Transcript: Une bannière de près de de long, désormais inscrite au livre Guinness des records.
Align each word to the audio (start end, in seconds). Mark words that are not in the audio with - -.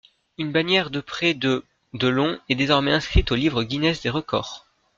Une 0.39 0.51
bannière 0.51 0.89
de 0.89 0.99
près 0.99 1.35
de 1.35 1.63
de 1.93 2.07
long, 2.07 2.39
désormais 2.49 2.91
inscrite 2.91 3.31
au 3.31 3.35
livre 3.35 3.61
Guinness 3.63 4.01
des 4.01 4.09
records. 4.09 4.65